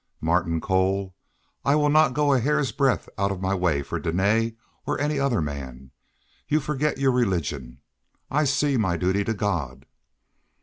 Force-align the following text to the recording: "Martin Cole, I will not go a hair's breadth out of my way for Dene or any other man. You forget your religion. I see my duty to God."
"Martin 0.19 0.59
Cole, 0.59 1.15
I 1.63 1.75
will 1.75 1.91
not 1.91 2.15
go 2.15 2.33
a 2.33 2.39
hair's 2.39 2.71
breadth 2.71 3.07
out 3.19 3.29
of 3.31 3.39
my 3.39 3.53
way 3.53 3.83
for 3.83 3.99
Dene 3.99 4.57
or 4.87 4.99
any 4.99 5.19
other 5.19 5.43
man. 5.43 5.91
You 6.47 6.59
forget 6.59 6.97
your 6.97 7.11
religion. 7.11 7.81
I 8.31 8.45
see 8.45 8.77
my 8.77 8.97
duty 8.97 9.23
to 9.23 9.35
God." 9.35 9.85